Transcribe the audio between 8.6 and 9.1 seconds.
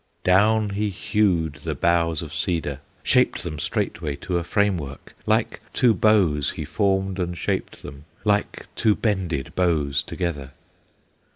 two